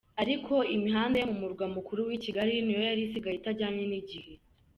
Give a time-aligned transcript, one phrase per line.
[0.21, 4.31] Ariko imihanda yo mu Murwa mukuru Kigali niyo yari isigaye itajyanye n’igihe.